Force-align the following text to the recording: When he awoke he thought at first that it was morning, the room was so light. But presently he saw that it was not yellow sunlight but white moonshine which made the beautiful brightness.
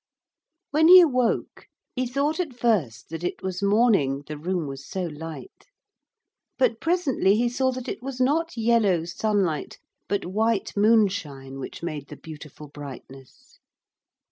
When 0.71 0.87
he 0.87 0.99
awoke 0.99 1.67
he 1.95 2.07
thought 2.07 2.39
at 2.39 2.57
first 2.57 3.09
that 3.09 3.23
it 3.23 3.43
was 3.43 3.61
morning, 3.61 4.23
the 4.25 4.35
room 4.35 4.65
was 4.65 4.83
so 4.83 5.03
light. 5.03 5.67
But 6.57 6.81
presently 6.81 7.35
he 7.35 7.47
saw 7.47 7.69
that 7.73 7.87
it 7.87 8.01
was 8.01 8.19
not 8.19 8.57
yellow 8.57 9.05
sunlight 9.05 9.77
but 10.09 10.25
white 10.25 10.75
moonshine 10.75 11.59
which 11.59 11.83
made 11.83 12.07
the 12.07 12.17
beautiful 12.17 12.67
brightness. 12.67 13.59